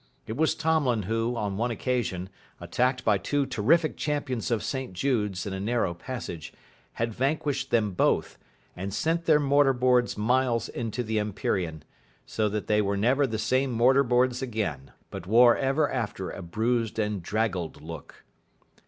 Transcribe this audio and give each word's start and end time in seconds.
It 0.25 0.35
was 0.35 0.55
Tomlin 0.55 1.03
who, 1.03 1.35
on 1.37 1.57
one 1.57 1.69
occasion, 1.69 2.29
attacked 2.59 3.05
by 3.05 3.19
two 3.19 3.45
terrific 3.45 3.97
champions 3.97 4.49
of 4.49 4.63
St 4.63 4.93
Jude's 4.93 5.45
in 5.45 5.53
a 5.53 5.59
narrow 5.59 5.93
passage, 5.93 6.51
had 6.93 7.13
vanquished 7.13 7.69
them 7.69 7.91
both, 7.91 8.39
and 8.75 8.91
sent 8.95 9.25
their 9.25 9.39
mortar 9.39 9.73
boards 9.73 10.17
miles 10.17 10.69
into 10.69 11.03
the 11.03 11.19
empyrean, 11.19 11.83
so 12.25 12.49
that 12.49 12.65
they 12.65 12.81
were 12.81 12.97
never 12.97 13.27
the 13.27 13.37
same 13.37 13.71
mortar 13.71 14.03
boards 14.03 14.41
again, 14.41 14.91
but 15.11 15.27
wore 15.27 15.55
ever 15.55 15.87
after 15.91 16.31
a 16.31 16.41
bruised 16.41 16.97
and 16.97 17.21
draggled 17.21 17.79
look. 17.83 18.23